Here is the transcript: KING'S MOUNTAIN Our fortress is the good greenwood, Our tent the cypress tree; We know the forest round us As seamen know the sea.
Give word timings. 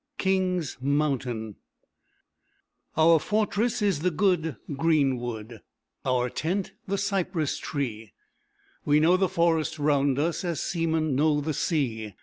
KING'S 0.17 0.77
MOUNTAIN 0.81 1.57
Our 2.97 3.19
fortress 3.19 3.83
is 3.83 3.99
the 3.99 4.09
good 4.09 4.55
greenwood, 4.75 5.61
Our 6.03 6.27
tent 6.27 6.71
the 6.87 6.97
cypress 6.97 7.59
tree; 7.59 8.13
We 8.83 8.99
know 8.99 9.15
the 9.15 9.29
forest 9.29 9.77
round 9.77 10.17
us 10.17 10.43
As 10.43 10.59
seamen 10.59 11.15
know 11.15 11.39
the 11.39 11.53
sea. 11.53 12.15